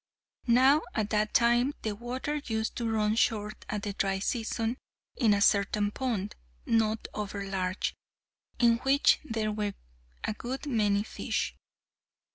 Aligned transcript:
Now 0.47 0.81
at 0.95 1.11
that 1.11 1.31
time 1.31 1.75
the 1.83 1.91
water 1.93 2.37
used 2.47 2.75
to 2.77 2.89
run 2.89 3.15
short 3.15 3.63
at 3.69 3.83
the 3.83 3.93
dry 3.93 4.17
season 4.17 4.79
in 5.15 5.31
a 5.31 5.41
certain 5.41 5.91
pond, 5.91 6.33
not 6.65 7.07
over 7.13 7.45
large, 7.45 7.93
in 8.57 8.77
which 8.77 9.19
there 9.23 9.51
were 9.51 9.75
a 10.23 10.33
good 10.33 10.65
many 10.65 11.03
fish. 11.03 11.55